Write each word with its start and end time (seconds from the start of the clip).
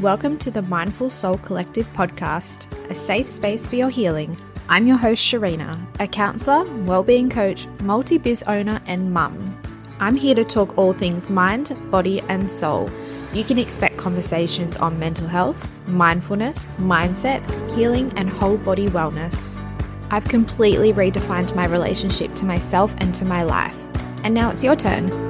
Welcome 0.00 0.36
to 0.40 0.50
the 0.50 0.60
Mindful 0.60 1.08
Soul 1.08 1.38
Collective 1.38 1.90
podcast, 1.94 2.70
a 2.90 2.94
safe 2.94 3.26
space 3.26 3.66
for 3.66 3.76
your 3.76 3.88
healing. 3.88 4.36
I'm 4.68 4.86
your 4.86 4.98
host, 4.98 5.24
Sharina, 5.24 5.86
a 5.98 6.06
counselor, 6.06 6.70
well-being 6.84 7.30
coach, 7.30 7.66
multi-biz 7.80 8.42
owner, 8.42 8.82
and 8.84 9.10
mum. 9.10 9.58
I'm 9.98 10.14
here 10.14 10.34
to 10.34 10.44
talk 10.44 10.76
all 10.76 10.92
things 10.92 11.30
mind, 11.30 11.74
body, 11.90 12.20
and 12.28 12.46
soul. 12.46 12.90
You 13.32 13.42
can 13.42 13.56
expect 13.56 13.96
conversations 13.96 14.76
on 14.76 14.98
mental 14.98 15.28
health, 15.28 15.66
mindfulness, 15.86 16.66
mindset, 16.76 17.42
healing, 17.74 18.12
and 18.18 18.28
whole 18.28 18.58
body 18.58 18.88
wellness. 18.88 19.58
I've 20.10 20.26
completely 20.26 20.92
redefined 20.92 21.56
my 21.56 21.64
relationship 21.64 22.34
to 22.34 22.44
myself 22.44 22.94
and 22.98 23.14
to 23.14 23.24
my 23.24 23.44
life. 23.44 23.82
And 24.24 24.34
now 24.34 24.50
it's 24.50 24.62
your 24.62 24.76
turn. 24.76 25.25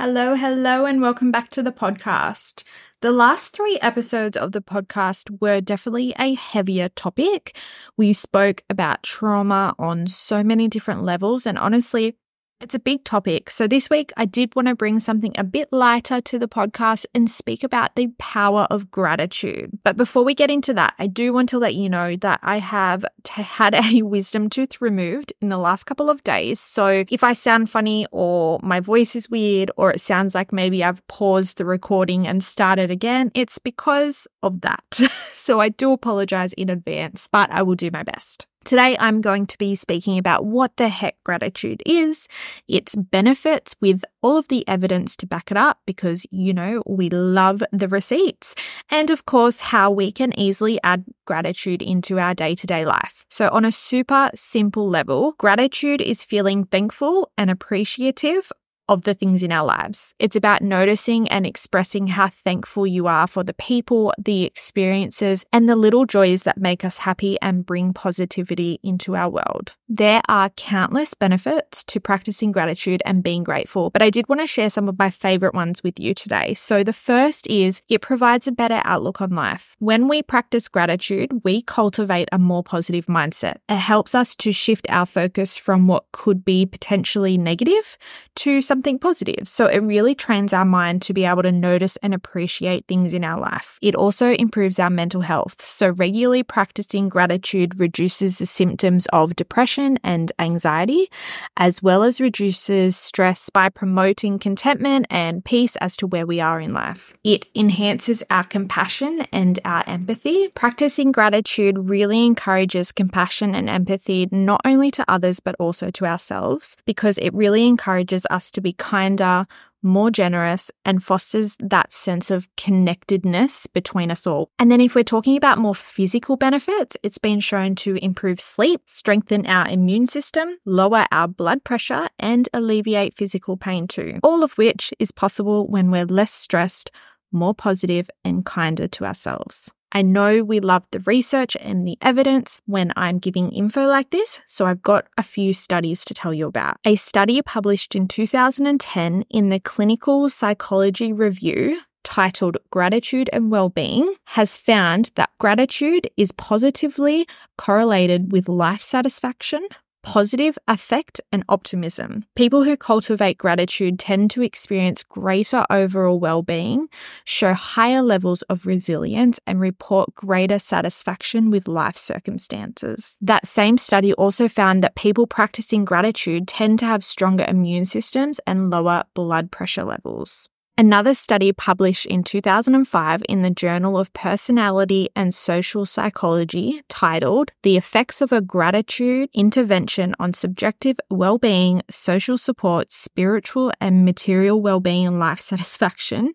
Hello, 0.00 0.36
hello, 0.36 0.84
and 0.84 1.00
welcome 1.00 1.32
back 1.32 1.48
to 1.48 1.60
the 1.60 1.72
podcast. 1.72 2.62
The 3.00 3.10
last 3.10 3.52
three 3.52 3.80
episodes 3.82 4.36
of 4.36 4.52
the 4.52 4.60
podcast 4.60 5.40
were 5.40 5.60
definitely 5.60 6.14
a 6.16 6.34
heavier 6.34 6.88
topic. 6.90 7.56
We 7.96 8.12
spoke 8.12 8.62
about 8.70 9.02
trauma 9.02 9.74
on 9.76 10.06
so 10.06 10.44
many 10.44 10.68
different 10.68 11.02
levels, 11.02 11.46
and 11.46 11.58
honestly, 11.58 12.16
it's 12.60 12.74
a 12.74 12.78
big 12.78 13.04
topic. 13.04 13.50
So, 13.50 13.66
this 13.66 13.88
week 13.88 14.12
I 14.16 14.24
did 14.24 14.54
want 14.56 14.68
to 14.68 14.74
bring 14.74 14.98
something 14.98 15.32
a 15.36 15.44
bit 15.44 15.72
lighter 15.72 16.20
to 16.20 16.38
the 16.38 16.48
podcast 16.48 17.06
and 17.14 17.30
speak 17.30 17.62
about 17.62 17.94
the 17.94 18.08
power 18.18 18.66
of 18.70 18.90
gratitude. 18.90 19.78
But 19.84 19.96
before 19.96 20.24
we 20.24 20.34
get 20.34 20.50
into 20.50 20.74
that, 20.74 20.94
I 20.98 21.06
do 21.06 21.32
want 21.32 21.48
to 21.50 21.58
let 21.58 21.74
you 21.74 21.88
know 21.88 22.16
that 22.16 22.40
I 22.42 22.58
have 22.58 23.04
t- 23.22 23.42
had 23.42 23.74
a 23.74 24.02
wisdom 24.02 24.50
tooth 24.50 24.80
removed 24.80 25.32
in 25.40 25.48
the 25.48 25.58
last 25.58 25.84
couple 25.84 26.10
of 26.10 26.24
days. 26.24 26.60
So, 26.60 27.04
if 27.08 27.22
I 27.22 27.32
sound 27.32 27.70
funny 27.70 28.06
or 28.10 28.58
my 28.62 28.80
voice 28.80 29.14
is 29.14 29.30
weird 29.30 29.70
or 29.76 29.90
it 29.90 30.00
sounds 30.00 30.34
like 30.34 30.52
maybe 30.52 30.82
I've 30.82 31.06
paused 31.08 31.58
the 31.58 31.64
recording 31.64 32.26
and 32.26 32.42
started 32.42 32.90
again, 32.90 33.30
it's 33.34 33.58
because 33.58 34.26
of 34.42 34.62
that. 34.62 35.00
so, 35.32 35.60
I 35.60 35.68
do 35.68 35.92
apologize 35.92 36.52
in 36.54 36.70
advance, 36.70 37.28
but 37.30 37.50
I 37.50 37.62
will 37.62 37.76
do 37.76 37.90
my 37.90 38.02
best. 38.02 38.46
Today, 38.68 38.98
I'm 39.00 39.22
going 39.22 39.46
to 39.46 39.56
be 39.56 39.74
speaking 39.74 40.18
about 40.18 40.44
what 40.44 40.76
the 40.76 40.90
heck 40.90 41.16
gratitude 41.24 41.82
is, 41.86 42.28
its 42.68 42.94
benefits 42.94 43.74
with 43.80 44.04
all 44.20 44.36
of 44.36 44.48
the 44.48 44.62
evidence 44.68 45.16
to 45.16 45.26
back 45.26 45.50
it 45.50 45.56
up, 45.56 45.78
because 45.86 46.26
you 46.30 46.52
know 46.52 46.82
we 46.86 47.08
love 47.08 47.62
the 47.72 47.88
receipts, 47.88 48.54
and 48.90 49.08
of 49.08 49.24
course, 49.24 49.60
how 49.60 49.90
we 49.90 50.12
can 50.12 50.38
easily 50.38 50.78
add 50.84 51.06
gratitude 51.24 51.80
into 51.80 52.18
our 52.18 52.34
day 52.34 52.54
to 52.56 52.66
day 52.66 52.84
life. 52.84 53.24
So, 53.30 53.48
on 53.48 53.64
a 53.64 53.72
super 53.72 54.30
simple 54.34 54.86
level, 54.86 55.32
gratitude 55.38 56.02
is 56.02 56.22
feeling 56.22 56.66
thankful 56.66 57.32
and 57.38 57.48
appreciative 57.48 58.52
of 58.88 59.02
the 59.02 59.14
things 59.14 59.42
in 59.42 59.52
our 59.52 59.64
lives. 59.64 60.14
It's 60.18 60.36
about 60.36 60.62
noticing 60.62 61.28
and 61.28 61.46
expressing 61.46 62.08
how 62.08 62.28
thankful 62.28 62.86
you 62.86 63.06
are 63.06 63.26
for 63.26 63.44
the 63.44 63.54
people, 63.54 64.12
the 64.18 64.44
experiences, 64.44 65.44
and 65.52 65.68
the 65.68 65.76
little 65.76 66.06
joys 66.06 66.42
that 66.42 66.58
make 66.58 66.84
us 66.84 66.98
happy 66.98 67.38
and 67.42 67.66
bring 67.66 67.92
positivity 67.92 68.80
into 68.82 69.14
our 69.14 69.28
world. 69.28 69.74
There 69.88 70.22
are 70.28 70.50
countless 70.50 71.14
benefits 71.14 71.84
to 71.84 72.00
practicing 72.00 72.52
gratitude 72.52 73.02
and 73.04 73.22
being 73.22 73.44
grateful, 73.44 73.90
but 73.90 74.02
I 74.02 74.10
did 74.10 74.28
want 74.28 74.40
to 74.40 74.46
share 74.46 74.70
some 74.70 74.88
of 74.88 74.98
my 74.98 75.10
favorite 75.10 75.54
ones 75.54 75.82
with 75.82 76.00
you 76.00 76.14
today. 76.14 76.54
So, 76.54 76.82
the 76.82 76.92
first 76.92 77.46
is 77.46 77.82
it 77.88 78.00
provides 78.00 78.46
a 78.46 78.52
better 78.52 78.80
outlook 78.84 79.20
on 79.20 79.30
life. 79.30 79.76
When 79.78 80.08
we 80.08 80.22
practice 80.22 80.68
gratitude, 80.68 81.44
we 81.44 81.62
cultivate 81.62 82.28
a 82.32 82.38
more 82.38 82.62
positive 82.62 83.06
mindset. 83.06 83.56
It 83.68 83.76
helps 83.76 84.14
us 84.14 84.34
to 84.36 84.52
shift 84.52 84.86
our 84.88 85.06
focus 85.06 85.56
from 85.56 85.86
what 85.86 86.04
could 86.12 86.44
be 86.44 86.66
potentially 86.66 87.38
negative 87.38 87.96
to 88.36 88.60
something 88.60 88.77
something 88.78 88.98
positive. 89.00 89.48
So 89.48 89.66
it 89.66 89.82
really 89.82 90.14
trains 90.14 90.52
our 90.52 90.64
mind 90.64 91.02
to 91.02 91.12
be 91.12 91.24
able 91.24 91.42
to 91.42 91.50
notice 91.50 91.96
and 92.00 92.14
appreciate 92.14 92.86
things 92.86 93.12
in 93.12 93.24
our 93.24 93.40
life. 93.40 93.76
It 93.82 93.96
also 93.96 94.34
improves 94.34 94.78
our 94.78 94.88
mental 94.88 95.22
health. 95.22 95.60
So 95.60 95.88
regularly 95.88 96.44
practicing 96.44 97.08
gratitude 97.08 97.80
reduces 97.80 98.38
the 98.38 98.46
symptoms 98.46 99.08
of 99.12 99.34
depression 99.34 99.98
and 100.04 100.30
anxiety, 100.38 101.10
as 101.56 101.82
well 101.82 102.04
as 102.04 102.20
reduces 102.20 102.96
stress 102.96 103.50
by 103.50 103.68
promoting 103.68 104.38
contentment 104.38 105.06
and 105.10 105.44
peace 105.44 105.74
as 105.80 105.96
to 105.96 106.06
where 106.06 106.24
we 106.24 106.40
are 106.40 106.60
in 106.60 106.72
life. 106.72 107.16
It 107.24 107.46
enhances 107.56 108.22
our 108.30 108.44
compassion 108.44 109.26
and 109.32 109.58
our 109.64 109.82
empathy. 109.88 110.50
Practicing 110.54 111.10
gratitude 111.10 111.88
really 111.88 112.24
encourages 112.24 112.92
compassion 112.92 113.56
and 113.56 113.68
empathy 113.68 114.28
not 114.30 114.60
only 114.64 114.92
to 114.92 115.04
others 115.08 115.40
but 115.40 115.56
also 115.58 115.90
to 115.90 116.06
ourselves 116.06 116.76
because 116.86 117.18
it 117.18 117.34
really 117.34 117.66
encourages 117.66 118.24
us 118.30 118.52
to 118.52 118.60
be 118.60 118.67
be 118.68 118.72
kinder, 118.74 119.46
more 119.82 120.10
generous, 120.10 120.70
and 120.84 121.02
fosters 121.02 121.56
that 121.60 121.92
sense 121.92 122.30
of 122.30 122.48
connectedness 122.56 123.66
between 123.66 124.10
us 124.10 124.26
all. 124.26 124.50
And 124.58 124.70
then, 124.70 124.80
if 124.80 124.94
we're 124.94 125.04
talking 125.04 125.36
about 125.36 125.58
more 125.58 125.74
physical 125.74 126.36
benefits, 126.36 126.96
it's 127.02 127.18
been 127.18 127.40
shown 127.40 127.74
to 127.76 127.96
improve 127.96 128.40
sleep, 128.40 128.82
strengthen 128.86 129.46
our 129.46 129.68
immune 129.68 130.06
system, 130.06 130.58
lower 130.66 131.06
our 131.12 131.28
blood 131.28 131.64
pressure, 131.64 132.08
and 132.18 132.48
alleviate 132.52 133.16
physical 133.16 133.56
pain 133.56 133.86
too. 133.86 134.18
All 134.22 134.42
of 134.42 134.58
which 134.58 134.92
is 134.98 135.12
possible 135.12 135.66
when 135.66 135.90
we're 135.90 136.06
less 136.06 136.32
stressed, 136.32 136.90
more 137.32 137.54
positive, 137.54 138.10
and 138.24 138.44
kinder 138.44 138.88
to 138.88 139.04
ourselves. 139.04 139.70
I 139.92 140.02
know 140.02 140.44
we 140.44 140.60
love 140.60 140.84
the 140.90 141.00
research 141.00 141.56
and 141.60 141.86
the 141.86 141.96
evidence 142.02 142.60
when 142.66 142.92
I'm 142.96 143.18
giving 143.18 143.50
info 143.52 143.86
like 143.86 144.10
this, 144.10 144.40
so 144.46 144.66
I've 144.66 144.82
got 144.82 145.06
a 145.16 145.22
few 145.22 145.54
studies 145.54 146.04
to 146.04 146.14
tell 146.14 146.34
you 146.34 146.46
about. 146.46 146.76
A 146.84 146.96
study 146.96 147.40
published 147.42 147.94
in 147.94 148.08
2010 148.08 149.24
in 149.30 149.48
the 149.48 149.60
Clinical 149.60 150.28
Psychology 150.28 151.12
Review 151.12 151.80
titled 152.04 152.56
Gratitude 152.70 153.28
and 153.32 153.50
Wellbeing 153.50 154.14
has 154.28 154.56
found 154.56 155.10
that 155.16 155.30
gratitude 155.38 156.08
is 156.16 156.32
positively 156.32 157.26
correlated 157.56 158.32
with 158.32 158.48
life 158.48 158.82
satisfaction, 158.82 159.66
positive 160.02 160.58
affect 160.66 161.20
and 161.32 161.44
optimism. 161.48 162.24
People 162.34 162.64
who 162.64 162.76
cultivate 162.76 163.38
gratitude 163.38 163.98
tend 163.98 164.30
to 164.32 164.42
experience 164.42 165.02
greater 165.02 165.64
overall 165.70 166.18
well-being, 166.18 166.88
show 167.24 167.54
higher 167.54 168.02
levels 168.02 168.42
of 168.42 168.66
resilience 168.66 169.38
and 169.46 169.60
report 169.60 170.14
greater 170.14 170.58
satisfaction 170.58 171.50
with 171.50 171.68
life 171.68 171.96
circumstances. 171.96 173.16
That 173.20 173.46
same 173.46 173.78
study 173.78 174.12
also 174.14 174.48
found 174.48 174.82
that 174.82 174.96
people 174.96 175.26
practicing 175.26 175.84
gratitude 175.84 176.48
tend 176.48 176.78
to 176.80 176.86
have 176.86 177.04
stronger 177.04 177.44
immune 177.46 177.84
systems 177.84 178.40
and 178.46 178.70
lower 178.70 179.04
blood 179.14 179.50
pressure 179.50 179.84
levels. 179.84 180.48
Another 180.80 181.12
study 181.12 181.52
published 181.52 182.06
in 182.06 182.22
2005 182.22 183.24
in 183.28 183.42
the 183.42 183.50
Journal 183.50 183.98
of 183.98 184.12
Personality 184.12 185.08
and 185.16 185.34
Social 185.34 185.84
Psychology 185.84 186.82
titled 186.88 187.50
The 187.64 187.76
Effects 187.76 188.20
of 188.20 188.30
a 188.30 188.40
Gratitude 188.40 189.28
Intervention 189.34 190.14
on 190.20 190.32
Subjective 190.32 191.00
Well-being, 191.10 191.82
Social 191.90 192.38
Support, 192.38 192.92
Spiritual 192.92 193.72
and 193.80 194.04
Material 194.04 194.62
Well-being 194.62 195.08
and 195.08 195.18
Life 195.18 195.40
Satisfaction. 195.40 196.34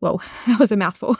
Well, 0.00 0.22
that 0.46 0.60
was 0.60 0.70
a 0.70 0.76
mouthful. 0.76 1.16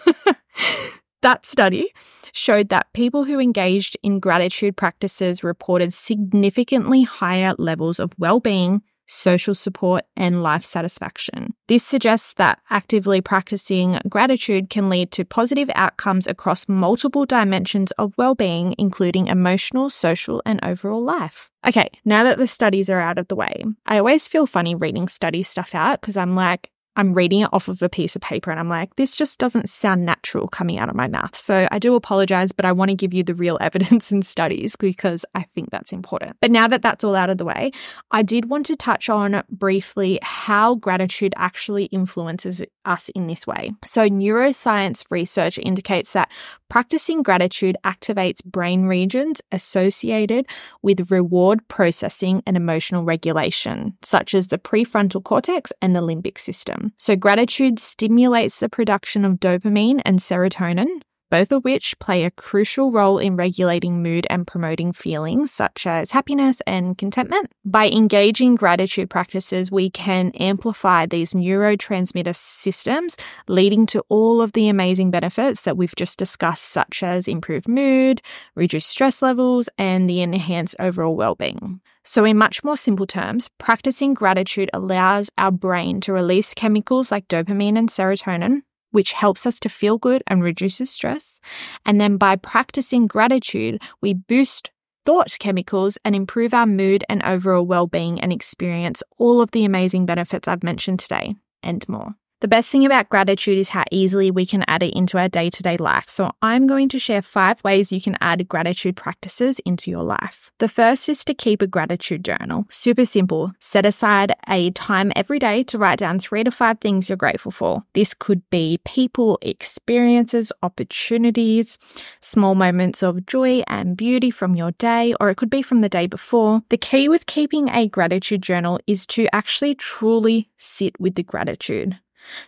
that 1.23 1.45
study 1.45 1.91
showed 2.33 2.69
that 2.69 2.93
people 2.93 3.25
who 3.25 3.41
engaged 3.41 3.97
in 4.01 4.21
gratitude 4.21 4.77
practices 4.77 5.43
reported 5.43 5.93
significantly 5.93 7.03
higher 7.03 7.57
levels 7.59 7.99
of 7.99 8.13
well-being, 8.17 8.83
social 9.07 9.55
support, 9.55 10.05
and 10.17 10.43
life 10.43 10.65
satisfaction. 10.65 11.55
This 11.69 11.85
suggests 11.85 12.35
that 12.35 12.61
actively 12.71 13.21
practicing 13.21 13.99
gratitude 14.09 14.71
can 14.71 14.89
lead 14.89 15.11
to 15.13 15.25
positive 15.25 15.71
outcomes 15.75 16.27
across 16.27 16.69
multiple 16.69 17.27
dimensions 17.27 17.91
of 17.93 18.15
well-being, 18.17 18.75
including 18.79 19.27
emotional, 19.27 19.91
social, 19.91 20.43
and 20.45 20.63
overall 20.63 21.03
life. 21.03 21.51
Okay, 21.67 21.89
now 22.05 22.25
that 22.25 22.39
the 22.39 22.47
studies 22.47 22.91
are 22.91 23.01
out 23.01 23.19
of 23.19 23.29
the 23.29 23.37
way, 23.37 23.65
I 23.87 23.99
always 23.99 24.29
feel 24.29 24.47
funny 24.47 24.75
reading 24.75 25.09
study 25.09 25.43
stuff 25.43 25.75
out 25.75 26.01
because 26.01 26.17
I'm 26.17 26.35
like, 26.37 26.71
I'm 26.97 27.15
reading 27.15 27.41
it 27.41 27.51
off 27.53 27.69
of 27.69 27.83
a 27.83 27.89
piece 27.89 28.15
of 28.15 28.23
paper 28.23 28.51
and 28.51 28.61
I'm 28.61 28.69
like, 28.69 28.97
this 28.97 29.17
just 29.17 29.39
doesn't 29.39 29.69
sound 29.69 30.05
natural 30.05 30.49
coming 30.49 30.79
out 30.79 30.89
of 30.89 30.95
my 30.95 31.09
mouth. 31.09 31.37
So 31.37 31.69
I 31.71 31.79
do 31.79 31.95
apologize, 31.95 32.53
but 32.53 32.65
I 32.65 32.73
want 32.73 32.91
to 32.91 32.95
give 32.95 33.13
you 33.13 33.23
the 33.23 33.35
real 33.35 33.59
evidence 33.65 34.11
and 34.11 34.25
studies 34.25 34.77
because 34.77 35.25
I 35.35 35.43
think 35.55 35.71
that's 35.71 35.93
important. 35.93 36.37
But 36.41 36.51
now 36.51 36.69
that 36.69 36.83
that's 36.83 37.05
all 37.05 37.17
out 37.17 37.31
of 37.31 37.39
the 37.39 37.45
way, 37.45 37.73
I 38.11 38.23
did 38.23 38.49
want 38.49 38.67
to 38.67 38.77
touch 38.77 39.09
on 39.09 39.43
briefly 39.51 40.19
how 40.23 40.77
gratitude 40.77 41.35
actually 41.37 41.87
influences 41.87 42.63
us 42.85 43.09
in 43.11 43.27
this 43.27 43.47
way. 43.47 43.73
So, 43.83 44.09
neuroscience 44.09 45.05
research 45.11 45.59
indicates 45.59 46.13
that 46.13 46.31
practicing 46.69 47.23
gratitude 47.23 47.77
activates 47.85 48.45
brain 48.45 48.85
regions 48.85 49.41
associated 49.53 50.47
with 50.83 51.11
reward 51.11 51.67
processing 51.69 52.43
and 52.47 52.57
emotional 52.57 53.05
regulation, 53.05 53.97
such 54.03 54.35
as 54.35 54.49
the 54.49 54.59
prefrontal 54.59 55.23
cortex 55.23 55.73
and 55.81 55.95
the 55.95 56.01
limbic 56.01 56.39
system. 56.39 56.84
So, 56.99 57.17
gratitude 57.17 57.79
stimulates 57.79 58.59
the 58.59 58.69
production 58.69 59.25
of 59.25 59.35
dopamine 59.35 60.01
and 60.05 60.19
serotonin, 60.19 61.01
both 61.35 61.51
of 61.51 61.65
which 61.65 61.99
play 61.99 62.23
a 62.23 62.31
crucial 62.31 62.93
role 62.93 63.19
in 63.19 63.35
regulating 63.35 64.01
mood 64.01 64.25
and 64.31 64.47
promoting 64.47 64.93
feelings 64.93 65.51
such 65.51 65.85
as 65.85 66.13
happiness 66.13 66.63
and 66.65 66.97
contentment. 66.97 67.51
By 67.65 67.89
engaging 67.89 68.55
gratitude 68.55 69.11
practices, 69.11 69.69
we 69.69 69.91
can 69.91 70.31
amplify 70.39 71.07
these 71.07 71.33
neurotransmitter 71.33 72.37
systems, 72.37 73.17
leading 73.49 73.85
to 73.87 74.05
all 74.09 74.41
of 74.41 74.53
the 74.53 74.69
amazing 74.69 75.11
benefits 75.11 75.63
that 75.63 75.77
we've 75.77 75.97
just 75.97 76.21
discussed, 76.21 76.69
such 76.69 77.03
as 77.03 77.27
improved 77.27 77.67
mood, 77.67 78.23
reduced 78.55 78.91
stress 78.91 79.21
levels, 79.21 79.69
and 79.77 80.09
the 80.09 80.21
enhanced 80.21 80.77
overall 80.79 81.17
well-being. 81.17 81.81
So, 82.05 82.25
in 82.25 82.39
much 82.39 82.63
more 82.63 82.77
simple 82.77 83.09
terms, 83.09 83.51
practicing 83.59 84.15
gratitude 84.15 84.71
allows 84.73 85.31
our 85.37 85.51
brain 85.51 86.01
to 86.03 86.13
release 86.13 86.55
chemicals 86.55 87.11
like 87.11 87.27
dopamine 87.27 87.77
and 87.77 87.89
serotonin, 87.89 88.63
which 88.95 89.13
helps 89.13 89.45
us 89.45 89.59
to 89.59 89.69
feel 89.69 89.99
good 89.99 90.23
and 90.29 90.41
reduces 90.41 90.89
stress. 90.89 91.41
And 91.85 92.01
then 92.01 92.17
by 92.17 92.37
practicing 92.37 93.09
gratitude, 93.09 93.83
we 94.01 94.15
boost 94.15 94.71
thought 95.05 95.37
chemicals 95.41 95.99
and 96.05 96.15
improve 96.15 96.55
our 96.55 96.65
mood 96.65 97.03
and 97.09 97.21
overall 97.25 97.67
well 97.67 97.89
being 97.89 98.21
and 98.21 98.33
experience 98.33 99.03
all 99.19 99.41
of 99.41 99.51
the 99.51 99.65
amazing 99.65 100.07
benefits 100.07 100.47
I've 100.47 100.63
mentioned 100.63 101.01
today 101.01 101.35
and 101.61 101.87
more. 101.89 102.15
The 102.41 102.49
best 102.49 102.69
thing 102.69 102.85
about 102.85 103.09
gratitude 103.09 103.57
is 103.57 103.71
how 103.71 103.85
easily 103.91 104.31
we 104.31 104.45
can 104.45 104.65
add 104.69 104.83
it 104.83 104.95
into 104.95 105.17
our 105.17 105.29
day 105.29 105.49
to 105.49 105.63
day 105.63 105.79
life. 105.79 106.09
So, 106.09 106.33
I'm 106.43 106.67
going 106.67 106.91
to 106.91 106.99
share 106.99 107.23
five 107.23 107.65
ways 107.65 107.91
you 107.91 108.03
can 108.03 108.19
add 108.21 108.47
gratitude 108.49 108.97
practices 108.97 109.61
into 109.61 109.91
your 109.91 110.03
life. 110.03 110.51
The 110.59 110.69
first 110.69 111.09
is 111.09 111.25
to 111.25 111.33
keep 111.33 111.63
a 111.63 111.67
gratitude 111.67 112.23
journal. 112.23 112.67
Super 112.69 113.07
simple. 113.07 113.53
Set 113.61 113.87
aside 113.87 114.35
a 114.47 114.71
time 114.73 115.11
every 115.17 115.39
day 115.39 115.63
to 115.65 115.79
write 115.79 116.01
down 116.01 116.19
three 116.19 116.45
to 116.45 116.51
five 116.51 116.81
things 116.81 117.09
you're 117.09 117.17
grateful 117.17 117.51
for. 117.51 117.85
This 117.95 118.13
could 118.13 118.43
be 118.51 118.79
people, 118.85 119.39
experiences, 119.41 120.53
opportunities, 120.63 121.79
small 122.21 122.55
moments 122.55 123.03
of 123.03 123.25
joy 123.25 123.63
and 123.69 123.97
beauty 123.97 124.31
from 124.31 124.55
your 124.55 124.73
day, 124.73 125.15
or 125.19 125.31
it 125.31 125.37
could 125.37 125.51
be 125.51 125.63
from 125.63 125.81
the 125.81 125.89
day 125.89 126.07
before. 126.07 126.63
The 126.69 126.77
key 126.77 127.09
with 127.09 127.25
keeping 127.25 127.71
a 127.71 127.89
gratitude 127.89 128.43
journal 128.43 128.81
is 128.87 129.07
to 129.09 129.35
actually 129.35 129.75
truly 129.75 130.51
sit 130.59 131.01
with 131.01 131.15
the 131.15 131.23
gratitude. 131.23 131.99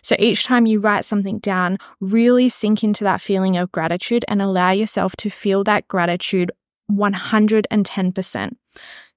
So 0.01 0.15
each 0.19 0.43
time 0.45 0.65
you 0.65 0.79
write 0.79 1.05
something 1.05 1.39
down, 1.39 1.77
really 1.99 2.49
sink 2.49 2.83
into 2.83 3.03
that 3.03 3.21
feeling 3.21 3.57
of 3.57 3.71
gratitude 3.71 4.25
and 4.27 4.41
allow 4.41 4.71
yourself 4.71 5.15
to 5.17 5.29
feel 5.29 5.63
that 5.65 5.87
gratitude 5.87 6.51
110%. 6.91 8.55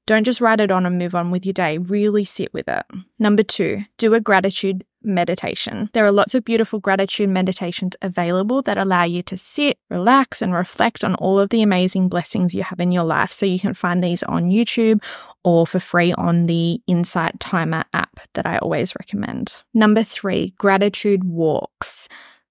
Don't 0.07 0.25
just 0.25 0.41
write 0.41 0.61
it 0.61 0.71
on 0.71 0.87
and 0.87 0.99
move 0.99 1.15
on 1.15 1.31
with 1.31 1.47
your 1.47 1.53
day. 1.53 1.79
Really 1.79 2.25
sit 2.25 2.53
with 2.53 2.69
it. 2.69 2.85
Number 3.19 3.43
two, 3.43 3.85
do 3.97 4.13
a 4.15 4.21
gratitude 4.21 4.85
meditation. 5.03 5.89
There 5.93 6.05
are 6.05 6.13
lots 6.13 6.35
of 6.35 6.45
beautiful 6.45 6.79
gratitude 6.79 7.31
meditations 7.31 7.97
available 8.03 8.61
that 8.63 8.77
allow 8.77 9.05
you 9.05 9.23
to 9.25 9.37
sit, 9.37 9.79
relax, 9.89 10.43
and 10.43 10.53
reflect 10.53 11.05
on 11.05 11.15
all 11.17 11.39
of 11.39 11.51
the 11.51 11.63
amazing 11.63 12.09
blessings 12.09 12.55
you 12.55 12.63
have 12.63 12.81
in 12.81 12.93
your 12.93 13.05
life. 13.05 13.33
So 13.33 13.47
you 13.47 13.59
can 13.59 13.75
find 13.75 14.03
these 14.03 14.23
on 14.25 14.51
YouTube 14.51 15.03
or 15.45 15.67
for 15.67 15.79
free 15.79 16.13
on 16.13 16.47
the 16.47 16.81
Insight 16.87 17.41
Timer 17.41 17.85
app 17.93 18.21
that 18.35 18.47
I 18.47 18.59
always 18.59 18.95
recommend. 18.99 19.63
Number 19.75 20.03
three, 20.03 20.55
gratitude 20.59 21.25
walks. 21.25 22.09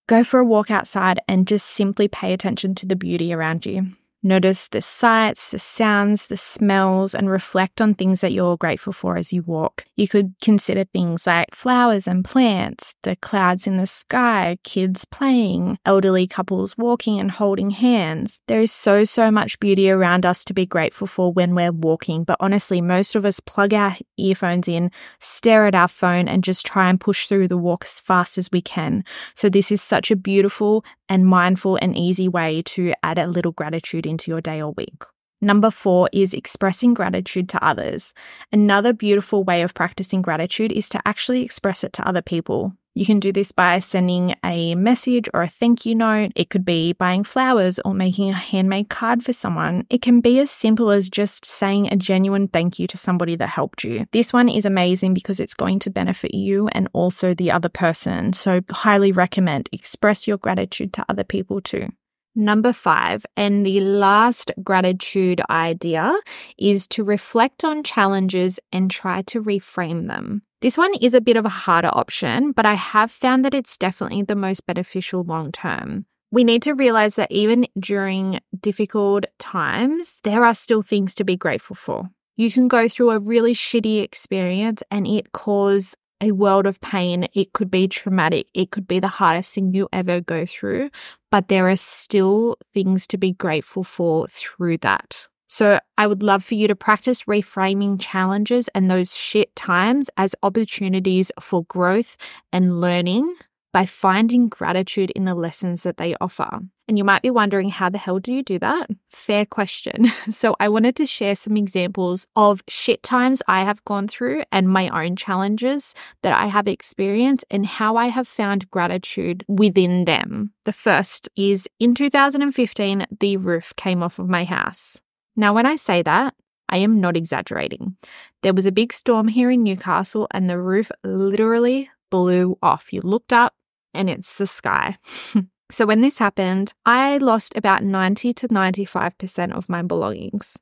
Go 0.08 0.24
for 0.24 0.40
a 0.40 0.46
walk 0.46 0.72
outside 0.72 1.20
and 1.28 1.48
just 1.48 1.68
simply 1.68 2.08
pay 2.08 2.34
attention 2.34 2.74
to 2.76 2.86
the 2.86 2.96
beauty 2.96 3.32
around 3.32 3.66
you. 3.66 3.92
Notice 4.22 4.68
the 4.68 4.82
sights, 4.82 5.52
the 5.52 5.60
sounds, 5.60 6.28
the 6.28 6.36
smells, 6.36 7.16
and 7.16 7.30
reflect 7.30 7.80
on 7.80 7.94
things 7.94 8.20
that 8.20 8.34
you're 8.34 8.58
grateful 8.58 8.92
for 8.92 9.16
as 9.16 9.32
you 9.32 9.44
walk. 9.44 9.86
You 9.96 10.10
could 10.10 10.34
consider 10.42 10.84
things 10.84 11.26
like 11.26 11.56
flowers 11.56 12.06
and 12.06 12.26
plants, 12.26 12.96
the 13.04 13.16
clouds 13.16 13.66
in 13.66 13.78
the 13.78 13.88
sky, 13.88 14.58
kids 14.66 15.06
playing, 15.06 15.78
elderly 15.86 16.28
couples 16.28 16.78
walking 16.78 17.18
and 17.18 17.32
holding 17.32 17.70
hands. 17.70 18.42
There 18.48 18.60
is 18.60 18.74
so, 18.74 19.06
so 19.06 19.32
much 19.32 19.58
beauty 19.62 19.90
around 19.90 20.26
us 20.26 20.44
to 20.46 20.54
be 20.54 20.66
grateful 20.66 21.08
for 21.08 21.32
when 21.32 21.56
we're 21.56 21.72
walking, 21.72 22.26
but 22.26 22.38
honestly, 22.42 22.82
most 22.82 23.16
of 23.16 23.24
us 23.24 23.40
plug 23.40 23.74
our 23.74 23.96
earphones 24.18 24.68
in, 24.68 24.92
stare 25.20 25.66
at 25.66 25.76
our 25.76 25.88
phone, 25.88 26.28
and 26.28 26.44
just 26.44 26.66
try 26.66 26.90
and 26.90 27.00
push 27.00 27.28
through 27.28 27.48
the 27.48 27.58
walk 27.58 27.86
as 27.86 28.02
fast 28.02 28.38
as 28.38 28.50
we 28.52 28.62
can. 28.62 29.06
So, 29.34 29.48
this 29.48 29.72
is 29.72 29.82
such 29.82 30.12
a 30.12 30.18
beautiful 30.18 30.84
and 31.10 31.26
mindful 31.26 31.78
and 31.82 31.98
easy 31.98 32.28
way 32.28 32.62
to 32.62 32.94
add 33.02 33.18
a 33.18 33.28
little 33.28 33.52
gratitude 33.52 34.06
into 34.10 34.32
your 34.32 34.42
day 34.42 34.62
or 34.62 34.74
week. 34.74 35.04
Number 35.42 35.72
four 35.72 36.10
is 36.12 36.34
expressing 36.34 36.94
gratitude 36.94 37.48
to 37.50 37.64
others. 37.64 38.14
Another 38.52 38.92
beautiful 38.92 39.44
way 39.44 39.62
of 39.62 39.74
practicing 39.74 40.22
gratitude 40.22 40.72
is 40.72 40.90
to 40.90 41.02
actually 41.08 41.44
express 41.44 41.84
it 41.84 41.94
to 41.94 42.08
other 42.08 42.22
people. 42.22 42.74
You 42.96 43.06
can 43.06 43.22
do 43.22 43.32
this 43.32 43.54
by 43.54 43.80
sending 43.80 44.36
a 44.44 44.76
message 44.76 45.30
or 45.34 45.44
a 45.44 45.48
thank 45.48 45.86
you 45.86 45.96
note. 45.96 46.34
It 46.36 46.50
could 46.50 46.66
be 46.66 46.92
buying 46.92 47.24
flowers 47.24 47.80
or 47.86 47.94
making 47.94 48.32
a 48.32 48.34
handmade 48.34 48.90
card 48.90 49.24
for 49.24 49.32
someone. 49.32 49.86
It 49.90 50.02
can 50.02 50.20
be 50.20 50.40
as 50.40 50.52
simple 50.52 50.90
as 50.90 51.10
just 51.10 51.46
saying 51.46 51.88
a 51.88 51.96
genuine 51.96 52.50
thank 52.50 52.78
you 52.78 52.88
to 52.88 52.98
somebody 52.98 53.38
that 53.38 53.48
helped 53.48 53.86
you. 53.86 54.06
This 54.12 54.34
one 54.34 54.50
is 54.50 54.66
amazing 54.66 55.14
because 55.14 55.40
it's 55.40 55.54
going 55.54 55.80
to 55.80 55.90
benefit 55.90 56.34
you 56.34 56.68
and 56.74 56.90
also 56.92 57.34
the 57.34 57.52
other 57.52 57.70
person. 57.70 58.34
So, 58.34 58.60
highly 58.70 59.14
recommend 59.14 59.70
express 59.72 60.28
your 60.28 60.38
gratitude 60.38 60.92
to 60.94 61.06
other 61.08 61.24
people 61.24 61.62
too. 61.62 61.90
Number 62.36 62.72
five, 62.72 63.26
and 63.36 63.66
the 63.66 63.82
last 63.82 64.52
gratitude 64.64 65.42
idea 65.50 66.16
is 66.58 66.88
to 66.90 67.04
reflect 67.04 67.64
on 67.64 67.84
challenges 67.84 68.60
and 68.72 68.90
try 68.90 69.24
to 69.24 69.42
reframe 69.42 70.08
them. 70.08 70.44
This 70.62 70.78
one 70.78 70.92
is 71.02 71.14
a 71.14 71.22
bit 71.22 71.38
of 71.38 71.46
a 71.46 71.50
harder 71.50 71.90
option, 71.92 72.52
but 72.52 72.66
I 72.66 72.74
have 72.74 73.12
found 73.12 73.46
that 73.46 73.54
it's 73.54 73.78
definitely 73.78 74.24
the 74.24 74.36
most 74.36 74.66
beneficial 74.66 75.24
long 75.24 75.52
term. 75.52 76.06
We 76.32 76.44
need 76.44 76.62
to 76.64 76.74
realize 76.74 77.16
that 77.16 77.32
even 77.32 77.66
during 77.80 78.40
difficult 78.60 79.26
times, 79.40 80.20
there 80.24 80.44
are 80.44 80.54
still 80.54 80.82
things 80.82 81.16
to 81.16 81.24
be 81.24 81.36
grateful 81.36 81.76
for. 81.76 82.10
You 82.36 82.52
can 82.52 82.68
go 82.68 82.88
through 82.88 83.12
a 83.12 83.20
really 83.20 83.54
shitty 83.54 84.04
experience 84.04 84.84
and 84.92 85.08
it 85.08 85.32
cause 85.32 85.96
a 86.22 86.32
world 86.32 86.66
of 86.66 86.82
pain. 86.82 87.28
It 87.34 87.54
could 87.54 87.72
be 87.72 87.88
traumatic. 87.88 88.48
It 88.54 88.72
could 88.72 88.88
be 88.88 89.00
the 89.00 89.08
hardest 89.08 89.54
thing 89.54 89.74
you 89.74 89.88
ever 89.92 90.22
go 90.22 90.46
through, 90.46 90.90
but 91.32 91.48
there 91.48 91.70
are 91.70 91.76
still 91.76 92.58
things 92.74 93.08
to 93.08 93.18
be 93.18 93.34
grateful 93.34 93.84
for 93.84 94.28
through 94.28 94.78
that. 94.80 95.28
So 95.48 95.80
I 95.98 96.06
would 96.06 96.22
love 96.22 96.44
for 96.44 96.54
you 96.54 96.68
to 96.68 96.76
practice 96.76 97.24
reframing 97.24 98.00
challenges 98.00 98.70
and 98.76 98.90
those 98.90 99.18
shit 99.18 99.56
times 99.56 100.10
as 100.16 100.36
opportunities 100.44 101.32
for 101.40 101.64
growth 101.64 102.18
and 102.54 102.80
learning 102.80 103.34
by 103.74 103.86
finding 103.86 104.48
gratitude 104.48 105.12
in 105.12 105.26
the 105.26 105.36
lessons 105.36 105.84
that 105.84 105.98
they 105.98 106.16
offer. 106.22 106.60
And 106.90 106.98
you 106.98 107.04
might 107.04 107.22
be 107.22 107.30
wondering, 107.30 107.70
how 107.70 107.90
the 107.90 108.00
hell 108.00 108.18
do 108.18 108.34
you 108.34 108.42
do 108.42 108.58
that? 108.60 108.90
Fair 109.12 109.46
question. 109.46 110.08
So, 110.32 110.56
I 110.60 110.70
wanted 110.70 110.96
to 110.96 111.06
share 111.06 111.36
some 111.36 111.56
examples 111.56 112.26
of 112.36 112.64
shit 112.68 113.04
times 113.04 113.44
I 113.48 113.64
have 113.64 113.84
gone 113.86 114.08
through 114.08 114.44
and 114.52 114.68
my 114.68 114.90
own 114.90 115.16
challenges 115.16 115.94
that 116.24 116.34
I 116.34 116.48
have 116.48 116.68
experienced 116.68 117.46
and 117.52 117.66
how 117.66 117.96
I 117.96 118.08
have 118.08 118.28
found 118.28 118.72
gratitude 118.72 119.44
within 119.48 120.06
them. 120.06 120.54
The 120.66 120.72
first 120.72 121.30
is 121.36 121.68
in 121.80 121.94
2015, 121.94 123.06
the 123.20 123.38
roof 123.38 123.74
came 123.76 124.02
off 124.02 124.18
of 124.18 124.28
my 124.28 124.46
house. 124.46 125.00
Now, 125.36 125.54
when 125.54 125.68
I 125.68 125.76
say 125.76 126.02
that, 126.02 126.34
I 126.70 126.78
am 126.78 127.00
not 127.00 127.16
exaggerating. 127.16 127.98
There 128.42 128.54
was 128.54 128.66
a 128.66 128.72
big 128.72 128.94
storm 128.94 129.28
here 129.28 129.52
in 129.52 129.62
Newcastle 129.64 130.28
and 130.32 130.50
the 130.50 130.60
roof 130.60 130.92
literally 131.04 131.90
blew 132.10 132.58
off. 132.64 132.92
You 132.94 133.02
looked 133.02 133.34
up 133.34 133.54
and 133.94 134.10
it's 134.10 134.38
the 134.38 134.48
sky. 134.48 134.98
so 135.72 135.86
when 135.86 136.02
this 136.02 136.18
happened, 136.18 136.74
I 136.86 137.18
lost 137.18 137.56
about 137.56 137.84
90 137.84 138.34
to 138.34 138.48
95% 138.48 139.54
of 139.54 139.70
my 139.70 139.82
belongings. 139.82 140.58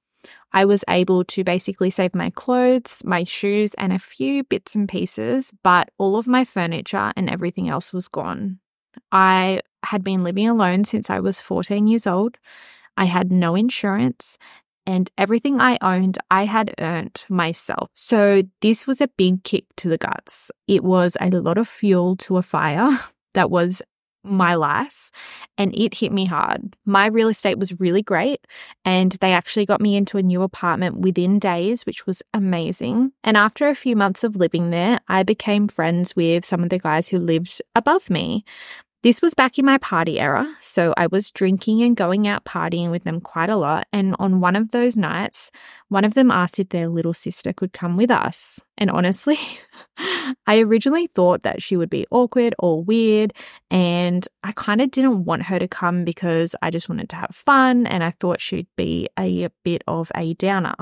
I 0.51 0.65
was 0.65 0.83
able 0.89 1.23
to 1.25 1.43
basically 1.43 1.89
save 1.89 2.15
my 2.15 2.29
clothes, 2.29 3.01
my 3.05 3.23
shoes, 3.23 3.73
and 3.75 3.93
a 3.93 3.99
few 3.99 4.43
bits 4.43 4.75
and 4.75 4.89
pieces, 4.89 5.53
but 5.63 5.89
all 5.97 6.17
of 6.17 6.27
my 6.27 6.43
furniture 6.43 7.13
and 7.15 7.29
everything 7.29 7.69
else 7.69 7.93
was 7.93 8.07
gone. 8.07 8.59
I 9.11 9.61
had 9.83 10.03
been 10.03 10.23
living 10.23 10.47
alone 10.47 10.83
since 10.83 11.09
I 11.09 11.19
was 11.19 11.39
14 11.39 11.87
years 11.87 12.07
old. 12.07 12.37
I 12.97 13.05
had 13.05 13.31
no 13.31 13.55
insurance, 13.55 14.37
and 14.85 15.11
everything 15.17 15.61
I 15.61 15.77
owned, 15.81 16.17
I 16.31 16.45
had 16.45 16.73
earned 16.79 17.25
myself. 17.29 17.89
So 17.93 18.43
this 18.61 18.87
was 18.87 19.01
a 19.01 19.09
big 19.09 19.43
kick 19.43 19.65
to 19.77 19.89
the 19.89 19.97
guts. 19.97 20.51
It 20.67 20.83
was 20.83 21.15
a 21.21 21.29
lot 21.29 21.57
of 21.57 21.67
fuel 21.67 22.15
to 22.17 22.37
a 22.37 22.41
fire 22.41 22.89
that 23.33 23.51
was 23.51 23.81
my 24.29 24.55
life 24.55 25.11
and 25.57 25.73
it 25.75 25.95
hit 25.95 26.11
me 26.11 26.25
hard. 26.25 26.75
My 26.85 27.07
real 27.07 27.27
estate 27.27 27.57
was 27.57 27.79
really 27.79 28.01
great 28.01 28.45
and 28.85 29.11
they 29.13 29.33
actually 29.33 29.65
got 29.65 29.81
me 29.81 29.95
into 29.95 30.17
a 30.17 30.23
new 30.23 30.41
apartment 30.41 30.99
within 30.99 31.39
days, 31.39 31.85
which 31.85 32.05
was 32.05 32.21
amazing. 32.33 33.11
And 33.23 33.37
after 33.37 33.67
a 33.67 33.75
few 33.75 33.95
months 33.95 34.23
of 34.23 34.35
living 34.35 34.69
there, 34.69 34.99
I 35.07 35.23
became 35.23 35.67
friends 35.67 36.15
with 36.15 36.45
some 36.45 36.63
of 36.63 36.69
the 36.69 36.79
guys 36.79 37.09
who 37.09 37.19
lived 37.19 37.61
above 37.75 38.09
me. 38.09 38.43
This 39.07 39.21
was 39.21 39.33
back 39.33 39.57
in 39.57 39.63
my 39.63 39.77
party 39.77 40.19
era, 40.19 40.53
so 40.59 40.93
I 40.97 41.07
was 41.07 41.31
drinking 41.31 41.81
and 41.81 41.95
going 41.95 42.27
out 42.27 42.43
partying 42.43 42.91
with 42.91 43.05
them 43.05 43.21
quite 43.21 43.49
a 43.49 43.55
lot. 43.55 43.87
And 43.93 44.17
on 44.19 44.41
one 44.41 44.57
of 44.57 44.71
those 44.71 44.97
nights, 44.97 45.49
one 45.87 46.03
of 46.03 46.13
them 46.13 46.29
asked 46.29 46.59
if 46.59 46.67
their 46.67 46.89
little 46.89 47.13
sister 47.13 47.53
could 47.53 47.71
come 47.71 47.95
with 47.95 48.11
us. 48.11 48.59
And 48.77 48.91
honestly, 48.91 49.37
I 50.45 50.59
originally 50.59 51.07
thought 51.07 51.43
that 51.43 51.61
she 51.61 51.77
would 51.77 51.89
be 51.89 52.05
awkward 52.11 52.53
or 52.59 52.83
weird, 52.83 53.31
and 53.71 54.27
I 54.43 54.51
kind 54.51 54.81
of 54.81 54.91
didn't 54.91 55.23
want 55.23 55.43
her 55.43 55.57
to 55.57 55.69
come 55.69 56.03
because 56.03 56.53
I 56.61 56.69
just 56.69 56.89
wanted 56.89 57.07
to 57.11 57.15
have 57.15 57.33
fun 57.33 57.87
and 57.87 58.03
I 58.03 58.11
thought 58.11 58.41
she'd 58.41 58.67
be 58.75 59.07
a 59.17 59.47
bit 59.63 59.85
of 59.87 60.11
a 60.15 60.33
downer. 60.33 60.75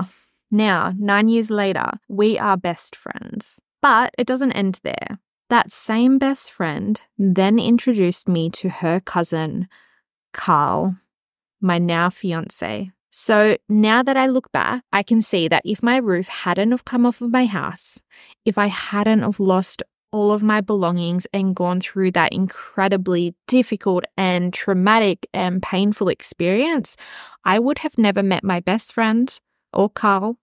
Now, 0.50 0.96
nine 0.98 1.28
years 1.28 1.52
later, 1.52 1.92
we 2.10 2.40
are 2.40 2.58
best 2.58 2.96
friends. 2.96 3.60
But 3.84 4.16
it 4.18 4.26
doesn't 4.26 4.54
end 4.54 4.80
there. 4.82 5.20
That 5.50 5.72
same 5.72 6.18
best 6.18 6.52
friend 6.52 7.00
then 7.18 7.60
introduced 7.60 8.28
me 8.28 8.50
to 8.52 8.70
her 8.70 9.00
cousin, 9.00 9.68
Carl, 10.34 10.98
my 11.62 11.78
now 11.78 12.10
fiance. 12.10 12.92
So 13.12 13.56
now 13.70 14.04
that 14.04 14.18
I 14.18 14.26
look 14.26 14.52
back, 14.52 14.84
I 14.92 15.04
can 15.04 15.22
see 15.22 15.48
that 15.48 15.62
if 15.64 15.84
my 15.84 15.98
roof 15.98 16.28
hadn't 16.28 16.72
have 16.72 16.84
come 16.84 17.06
off 17.06 17.22
of 17.22 17.32
my 17.32 17.46
house, 17.46 18.00
if 18.44 18.58
I 18.58 18.68
hadn't 18.68 19.22
have 19.22 19.40
lost 19.40 19.84
all 20.12 20.32
of 20.32 20.42
my 20.44 20.62
belongings 20.62 21.28
and 21.32 21.56
gone 21.56 21.80
through 21.80 22.12
that 22.12 22.34
incredibly 22.34 23.36
difficult 23.48 24.04
and 24.18 24.54
traumatic 24.54 25.28
and 25.34 25.62
painful 25.62 26.10
experience, 26.10 26.98
I 27.44 27.60
would 27.60 27.80
have 27.80 27.98
never 27.98 28.24
met 28.24 28.44
my 28.44 28.60
best 28.62 28.94
friend 28.94 29.40
or 29.72 29.90
Carl. 29.90 30.38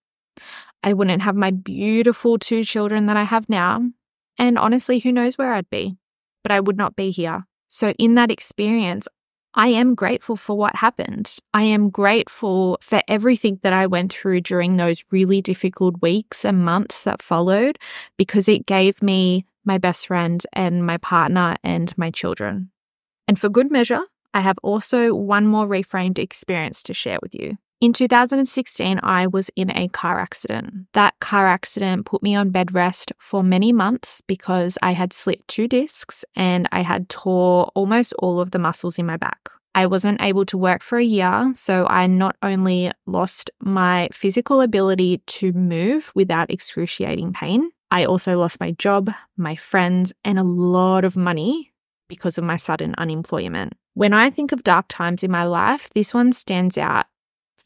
I 0.82 0.92
wouldn't 0.92 1.22
have 1.22 1.36
my 1.36 1.50
beautiful 1.50 2.38
two 2.38 2.64
children 2.64 3.06
that 3.06 3.16
I 3.16 3.24
have 3.24 3.48
now. 3.48 3.90
And 4.38 4.58
honestly, 4.58 4.98
who 4.98 5.12
knows 5.12 5.38
where 5.38 5.54
I'd 5.54 5.70
be? 5.70 5.96
But 6.42 6.52
I 6.52 6.60
would 6.60 6.76
not 6.76 6.96
be 6.96 7.10
here. 7.10 7.44
So, 7.68 7.92
in 7.98 8.16
that 8.16 8.30
experience, 8.30 9.08
I 9.54 9.68
am 9.68 9.94
grateful 9.94 10.36
for 10.36 10.56
what 10.56 10.76
happened. 10.76 11.36
I 11.52 11.62
am 11.64 11.90
grateful 11.90 12.78
for 12.80 13.02
everything 13.06 13.60
that 13.62 13.72
I 13.72 13.86
went 13.86 14.12
through 14.12 14.40
during 14.40 14.76
those 14.76 15.04
really 15.10 15.42
difficult 15.42 16.00
weeks 16.00 16.44
and 16.44 16.64
months 16.64 17.04
that 17.04 17.22
followed 17.22 17.78
because 18.16 18.48
it 18.48 18.64
gave 18.66 19.02
me 19.02 19.44
my 19.64 19.76
best 19.76 20.06
friend 20.06 20.44
and 20.54 20.86
my 20.86 20.96
partner 20.96 21.56
and 21.62 21.96
my 21.98 22.10
children. 22.10 22.70
And 23.28 23.38
for 23.38 23.50
good 23.50 23.70
measure, 23.70 24.02
I 24.34 24.40
have 24.40 24.58
also 24.62 25.14
one 25.14 25.46
more 25.46 25.66
reframed 25.66 26.18
experience 26.18 26.82
to 26.84 26.94
share 26.94 27.18
with 27.22 27.34
you. 27.34 27.58
In 27.82 27.92
2016, 27.92 29.00
I 29.02 29.26
was 29.26 29.50
in 29.56 29.76
a 29.76 29.88
car 29.88 30.20
accident. 30.20 30.86
That 30.92 31.18
car 31.18 31.48
accident 31.48 32.06
put 32.06 32.22
me 32.22 32.36
on 32.36 32.50
bed 32.50 32.72
rest 32.72 33.10
for 33.18 33.42
many 33.42 33.72
months 33.72 34.22
because 34.24 34.78
I 34.80 34.92
had 34.92 35.12
slipped 35.12 35.48
two 35.48 35.66
discs 35.66 36.24
and 36.36 36.68
I 36.70 36.82
had 36.82 37.08
tore 37.08 37.72
almost 37.74 38.14
all 38.20 38.38
of 38.38 38.52
the 38.52 38.60
muscles 38.60 39.00
in 39.00 39.06
my 39.06 39.16
back. 39.16 39.50
I 39.74 39.86
wasn't 39.86 40.22
able 40.22 40.44
to 40.44 40.56
work 40.56 40.80
for 40.80 40.98
a 40.98 41.04
year, 41.04 41.50
so 41.56 41.84
I 41.88 42.06
not 42.06 42.36
only 42.40 42.92
lost 43.04 43.50
my 43.60 44.08
physical 44.12 44.60
ability 44.60 45.20
to 45.38 45.52
move 45.52 46.12
without 46.14 46.52
excruciating 46.52 47.32
pain, 47.32 47.72
I 47.90 48.04
also 48.04 48.38
lost 48.38 48.60
my 48.60 48.70
job, 48.78 49.10
my 49.36 49.56
friends, 49.56 50.12
and 50.24 50.38
a 50.38 50.44
lot 50.44 51.04
of 51.04 51.16
money 51.16 51.72
because 52.08 52.38
of 52.38 52.44
my 52.44 52.58
sudden 52.58 52.94
unemployment. 52.96 53.72
When 53.94 54.14
I 54.14 54.30
think 54.30 54.52
of 54.52 54.62
dark 54.62 54.86
times 54.88 55.24
in 55.24 55.32
my 55.32 55.44
life, 55.44 55.90
this 55.94 56.14
one 56.14 56.32
stands 56.32 56.78
out 56.78 57.06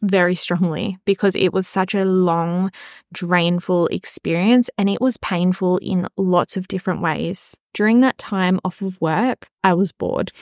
very 0.02 0.34
strongly 0.34 0.98
because 1.04 1.34
it 1.34 1.52
was 1.52 1.66
such 1.66 1.94
a 1.94 2.04
long, 2.04 2.70
drainful 3.12 3.86
experience 3.88 4.68
and 4.78 4.88
it 4.88 5.00
was 5.00 5.16
painful 5.18 5.78
in 5.78 6.06
lots 6.16 6.56
of 6.56 6.68
different 6.68 7.00
ways. 7.00 7.56
During 7.74 8.00
that 8.00 8.18
time 8.18 8.60
off 8.64 8.82
of 8.82 9.00
work, 9.00 9.48
I 9.64 9.74
was 9.74 9.92
bored. 9.92 10.32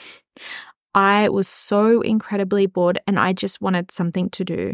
I 0.93 1.29
was 1.29 1.47
so 1.47 2.01
incredibly 2.01 2.67
bored 2.67 2.99
and 3.05 3.19
I 3.19 3.33
just 3.33 3.61
wanted 3.61 3.91
something 3.91 4.29
to 4.31 4.45
do. 4.45 4.73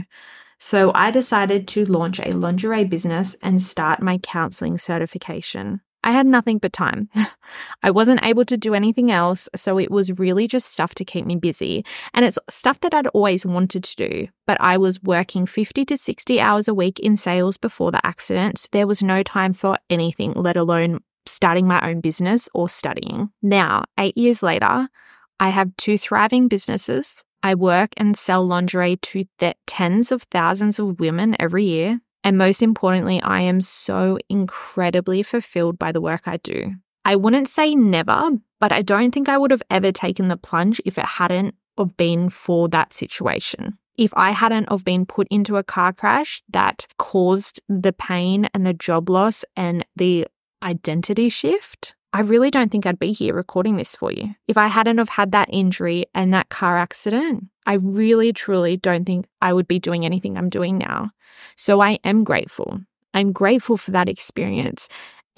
So 0.59 0.91
I 0.93 1.09
decided 1.09 1.67
to 1.69 1.85
launch 1.85 2.19
a 2.19 2.33
lingerie 2.33 2.85
business 2.85 3.35
and 3.41 3.59
start 3.59 4.01
my 4.01 4.19
counseling 4.19 4.77
certification. 4.77 5.81
I 6.03 6.11
had 6.11 6.25
nothing 6.25 6.57
but 6.57 6.73
time. 6.73 7.09
I 7.83 7.91
wasn't 7.91 8.23
able 8.23 8.45
to 8.45 8.57
do 8.57 8.73
anything 8.73 9.11
else, 9.11 9.49
so 9.55 9.77
it 9.77 9.91
was 9.91 10.19
really 10.19 10.47
just 10.47 10.71
stuff 10.71 10.95
to 10.95 11.05
keep 11.05 11.25
me 11.25 11.35
busy. 11.35 11.85
And 12.13 12.25
it's 12.25 12.39
stuff 12.49 12.79
that 12.81 12.93
I'd 12.93 13.07
always 13.07 13.45
wanted 13.45 13.83
to 13.83 13.95
do, 13.95 14.27
but 14.47 14.59
I 14.59 14.77
was 14.77 15.01
working 15.03 15.45
50 15.45 15.85
to 15.85 15.97
60 15.97 16.39
hours 16.39 16.67
a 16.67 16.73
week 16.73 16.99
in 16.99 17.15
sales 17.15 17.57
before 17.57 17.91
the 17.91 18.05
accident. 18.05 18.67
There 18.71 18.87
was 18.87 19.03
no 19.03 19.23
time 19.23 19.53
for 19.53 19.77
anything, 19.89 20.33
let 20.33 20.57
alone 20.57 21.01
starting 21.25 21.67
my 21.67 21.87
own 21.87 22.01
business 22.01 22.49
or 22.53 22.67
studying. 22.67 23.29
Now, 23.41 23.83
eight 23.99 24.17
years 24.17 24.41
later, 24.41 24.89
I 25.39 25.49
have 25.49 25.75
two 25.77 25.97
thriving 25.97 26.47
businesses. 26.47 27.23
I 27.43 27.55
work 27.55 27.89
and 27.97 28.15
sell 28.15 28.45
lingerie 28.45 28.97
to 28.97 29.25
tens 29.65 30.11
of 30.11 30.23
thousands 30.23 30.77
of 30.79 30.99
women 30.99 31.35
every 31.39 31.65
year. 31.65 32.01
And 32.23 32.37
most 32.37 32.61
importantly, 32.61 33.21
I 33.21 33.41
am 33.41 33.61
so 33.61 34.17
incredibly 34.29 35.23
fulfilled 35.23 35.79
by 35.79 35.91
the 35.91 36.01
work 36.01 36.27
I 36.27 36.37
do. 36.37 36.75
I 37.03 37.15
wouldn't 37.15 37.47
say 37.47 37.73
never, 37.75 38.31
but 38.59 38.71
I 38.71 38.83
don't 38.83 39.11
think 39.11 39.27
I 39.27 39.37
would 39.37 39.51
have 39.51 39.63
ever 39.69 39.91
taken 39.91 40.27
the 40.27 40.37
plunge 40.37 40.79
if 40.85 40.97
it 40.97 41.05
hadn't 41.05 41.55
have 41.77 41.97
been 41.97 42.29
for 42.29 42.67
that 42.69 42.93
situation. 42.93 43.77
If 43.97 44.13
I 44.15 44.31
hadn't 44.31 44.69
have 44.69 44.85
been 44.85 45.05
put 45.05 45.27
into 45.29 45.57
a 45.57 45.63
car 45.63 45.93
crash 45.93 46.41
that 46.49 46.87
caused 46.97 47.61
the 47.67 47.93
pain 47.93 48.47
and 48.53 48.65
the 48.65 48.73
job 48.73 49.09
loss 49.09 49.43
and 49.55 49.85
the 49.95 50.27
identity 50.63 51.29
shift, 51.29 51.95
I 52.13 52.21
really 52.21 52.51
don't 52.51 52.69
think 52.69 52.85
I'd 52.85 52.99
be 52.99 53.13
here 53.13 53.33
recording 53.33 53.77
this 53.77 53.95
for 53.95 54.11
you. 54.11 54.35
If 54.47 54.57
I 54.57 54.67
hadn't 54.67 54.97
have 54.97 55.09
had 55.09 55.31
that 55.31 55.47
injury 55.51 56.07
and 56.13 56.33
that 56.33 56.49
car 56.49 56.77
accident, 56.77 57.45
I 57.65 57.75
really 57.75 58.33
truly 58.33 58.75
don't 58.75 59.05
think 59.05 59.27
I 59.41 59.53
would 59.53 59.67
be 59.67 59.79
doing 59.79 60.05
anything 60.05 60.37
I'm 60.37 60.49
doing 60.49 60.77
now. 60.77 61.11
So 61.55 61.81
I 61.81 61.99
am 62.03 62.23
grateful. 62.23 62.81
I'm 63.13 63.31
grateful 63.31 63.77
for 63.77 63.91
that 63.91 64.09
experience 64.09 64.89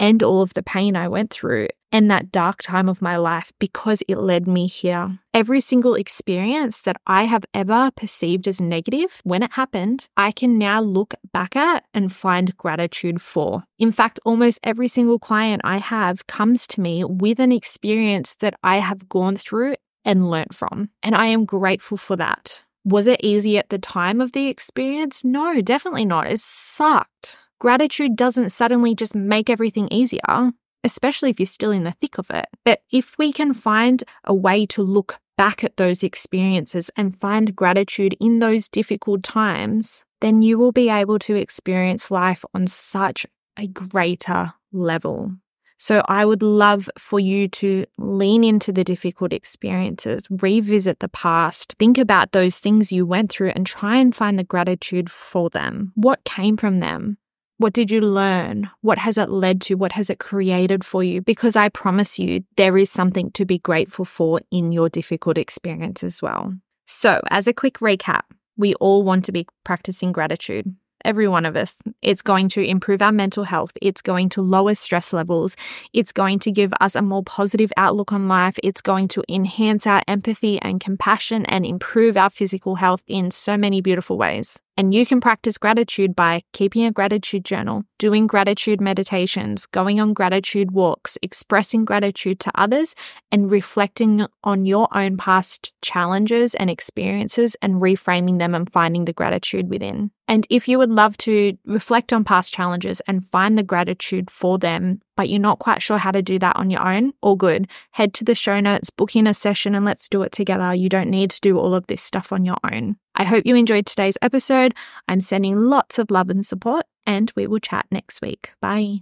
and 0.04 0.22
all 0.22 0.42
of 0.42 0.52
the 0.52 0.62
pain 0.62 0.96
I 0.96 1.08
went 1.08 1.30
through 1.30 1.68
and 1.90 2.10
that 2.10 2.30
dark 2.30 2.60
time 2.60 2.90
of 2.90 3.00
my 3.00 3.16
life 3.16 3.52
because 3.58 4.02
it 4.06 4.18
led 4.18 4.46
me 4.46 4.66
here. 4.66 5.18
Every 5.32 5.60
single 5.60 5.94
experience 5.94 6.82
that 6.82 6.96
I 7.06 7.24
have 7.24 7.46
ever 7.54 7.90
perceived 7.96 8.46
as 8.46 8.60
negative 8.60 9.22
when 9.24 9.42
it 9.42 9.54
happened, 9.54 10.08
I 10.14 10.30
can 10.30 10.58
now 10.58 10.82
look 10.82 11.14
back 11.32 11.56
at 11.56 11.84
and 11.94 12.12
find 12.12 12.54
gratitude 12.58 13.22
for. 13.22 13.64
In 13.78 13.92
fact, 13.92 14.20
almost 14.26 14.58
every 14.62 14.88
single 14.88 15.18
client 15.18 15.62
I 15.64 15.78
have 15.78 16.26
comes 16.26 16.66
to 16.68 16.82
me 16.82 17.02
with 17.04 17.40
an 17.40 17.50
experience 17.50 18.34
that 18.40 18.54
I 18.62 18.80
have 18.80 19.08
gone 19.08 19.36
through 19.36 19.76
and 20.04 20.30
learnt 20.30 20.52
from. 20.54 20.90
And 21.02 21.14
I 21.14 21.26
am 21.26 21.46
grateful 21.46 21.96
for 21.96 22.16
that. 22.16 22.62
Was 22.84 23.06
it 23.06 23.20
easy 23.22 23.56
at 23.56 23.70
the 23.70 23.78
time 23.78 24.20
of 24.20 24.32
the 24.32 24.48
experience? 24.48 25.24
No, 25.24 25.62
definitely 25.62 26.04
not. 26.04 26.30
It 26.30 26.40
sucked. 26.40 27.38
Gratitude 27.60 28.16
doesn't 28.16 28.50
suddenly 28.50 28.94
just 28.94 29.14
make 29.14 29.48
everything 29.48 29.88
easier, 29.90 30.52
especially 30.82 31.30
if 31.30 31.40
you're 31.40 31.46
still 31.46 31.70
in 31.70 31.84
the 31.84 31.92
thick 31.92 32.18
of 32.18 32.30
it. 32.30 32.46
But 32.64 32.82
if 32.92 33.16
we 33.18 33.32
can 33.32 33.54
find 33.54 34.04
a 34.24 34.34
way 34.34 34.66
to 34.66 34.82
look 34.82 35.18
back 35.36 35.64
at 35.64 35.76
those 35.76 36.02
experiences 36.02 36.90
and 36.96 37.16
find 37.16 37.56
gratitude 37.56 38.16
in 38.20 38.38
those 38.38 38.68
difficult 38.68 39.22
times, 39.22 40.04
then 40.20 40.42
you 40.42 40.58
will 40.58 40.72
be 40.72 40.88
able 40.88 41.18
to 41.20 41.34
experience 41.34 42.10
life 42.10 42.44
on 42.54 42.66
such 42.66 43.26
a 43.56 43.66
greater 43.66 44.54
level. 44.72 45.32
So 45.76 46.02
I 46.08 46.24
would 46.24 46.42
love 46.42 46.88
for 46.96 47.18
you 47.20 47.48
to 47.48 47.84
lean 47.98 48.44
into 48.44 48.72
the 48.72 48.84
difficult 48.84 49.32
experiences, 49.32 50.26
revisit 50.30 51.00
the 51.00 51.08
past, 51.08 51.74
think 51.78 51.98
about 51.98 52.32
those 52.32 52.58
things 52.58 52.92
you 52.92 53.04
went 53.04 53.30
through 53.30 53.50
and 53.50 53.66
try 53.66 53.96
and 53.96 54.14
find 54.14 54.38
the 54.38 54.44
gratitude 54.44 55.10
for 55.10 55.50
them. 55.50 55.92
What 55.94 56.24
came 56.24 56.56
from 56.56 56.80
them? 56.80 57.18
What 57.64 57.72
did 57.72 57.90
you 57.90 58.02
learn? 58.02 58.68
What 58.82 58.98
has 58.98 59.16
it 59.16 59.30
led 59.30 59.62
to? 59.62 59.74
What 59.76 59.92
has 59.92 60.10
it 60.10 60.18
created 60.18 60.84
for 60.84 61.02
you? 61.02 61.22
Because 61.22 61.56
I 61.56 61.70
promise 61.70 62.18
you, 62.18 62.44
there 62.58 62.76
is 62.76 62.90
something 62.90 63.30
to 63.30 63.46
be 63.46 63.58
grateful 63.58 64.04
for 64.04 64.42
in 64.50 64.70
your 64.70 64.90
difficult 64.90 65.38
experience 65.38 66.04
as 66.04 66.20
well. 66.20 66.52
So, 66.84 67.22
as 67.30 67.48
a 67.48 67.54
quick 67.54 67.78
recap, 67.78 68.24
we 68.58 68.74
all 68.74 69.02
want 69.02 69.24
to 69.24 69.32
be 69.32 69.46
practicing 69.64 70.12
gratitude 70.12 70.76
every 71.04 71.28
one 71.28 71.44
of 71.44 71.54
us. 71.54 71.80
It's 72.02 72.22
going 72.22 72.48
to 72.50 72.62
improve 72.62 73.02
our 73.02 73.12
mental 73.12 73.44
health. 73.44 73.72
It's 73.80 74.02
going 74.02 74.30
to 74.30 74.42
lower 74.42 74.74
stress 74.74 75.12
levels. 75.12 75.56
It's 75.92 76.12
going 76.12 76.38
to 76.40 76.50
give 76.50 76.72
us 76.80 76.94
a 76.94 77.02
more 77.02 77.22
positive 77.22 77.72
outlook 77.76 78.12
on 78.12 78.26
life. 78.26 78.58
It's 78.62 78.80
going 78.80 79.08
to 79.08 79.22
enhance 79.28 79.86
our 79.86 80.02
empathy 80.08 80.58
and 80.60 80.80
compassion 80.80 81.44
and 81.46 81.64
improve 81.64 82.16
our 82.16 82.30
physical 82.30 82.76
health 82.76 83.02
in 83.06 83.30
so 83.30 83.56
many 83.56 83.80
beautiful 83.80 84.16
ways. 84.16 84.60
And 84.76 84.92
you 84.92 85.06
can 85.06 85.20
practice 85.20 85.56
gratitude 85.56 86.16
by 86.16 86.42
keeping 86.52 86.84
a 86.84 86.90
gratitude 86.90 87.44
journal, 87.44 87.84
doing 87.98 88.26
gratitude 88.26 88.80
meditations, 88.80 89.66
going 89.66 90.00
on 90.00 90.14
gratitude 90.14 90.72
walks, 90.72 91.16
expressing 91.22 91.84
gratitude 91.84 92.40
to 92.40 92.50
others, 92.56 92.96
and 93.30 93.52
reflecting 93.52 94.26
on 94.42 94.66
your 94.66 94.88
own 94.96 95.16
past 95.16 95.72
challenges 95.80 96.56
and 96.56 96.68
experiences 96.68 97.54
and 97.62 97.80
reframing 97.80 98.40
them 98.40 98.52
and 98.52 98.72
finding 98.72 99.04
the 99.04 99.12
gratitude 99.12 99.70
within. 99.70 100.10
And 100.26 100.44
if 100.50 100.66
you 100.66 100.78
would 100.78 100.90
love 100.90 101.16
to 101.18 101.56
reflect 101.64 102.12
on 102.12 102.24
past 102.24 102.52
challenges 102.52 103.00
and 103.06 103.24
find 103.24 103.56
the 103.56 103.62
gratitude 103.62 104.28
for 104.28 104.58
them, 104.58 105.00
but 105.16 105.28
you're 105.28 105.38
not 105.38 105.60
quite 105.60 105.82
sure 105.82 105.98
how 105.98 106.10
to 106.10 106.22
do 106.22 106.38
that 106.40 106.56
on 106.56 106.70
your 106.70 106.84
own, 106.86 107.12
all 107.20 107.36
good. 107.36 107.68
Head 107.92 108.12
to 108.14 108.24
the 108.24 108.34
show 108.34 108.58
notes, 108.58 108.90
book 108.90 109.14
in 109.14 109.28
a 109.28 109.34
session, 109.34 109.76
and 109.76 109.84
let's 109.84 110.08
do 110.08 110.22
it 110.22 110.32
together. 110.32 110.74
You 110.74 110.88
don't 110.88 111.10
need 111.10 111.30
to 111.30 111.40
do 111.40 111.58
all 111.58 111.74
of 111.74 111.86
this 111.86 112.02
stuff 112.02 112.32
on 112.32 112.44
your 112.44 112.56
own. 112.64 112.96
I 113.16 113.24
hope 113.24 113.46
you 113.46 113.54
enjoyed 113.54 113.86
today's 113.86 114.18
episode. 114.22 114.74
I'm 115.08 115.20
sending 115.20 115.56
lots 115.56 115.98
of 115.98 116.10
love 116.10 116.30
and 116.30 116.44
support, 116.44 116.86
and 117.06 117.32
we 117.36 117.46
will 117.46 117.60
chat 117.60 117.86
next 117.90 118.20
week. 118.22 118.52
Bye. 118.60 119.00